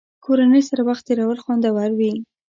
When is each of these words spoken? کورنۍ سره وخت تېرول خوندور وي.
کورنۍ 0.25 0.61
سره 0.69 0.81
وخت 0.87 1.03
تېرول 1.07 1.37
خوندور 1.43 1.91
وي. 1.99 2.13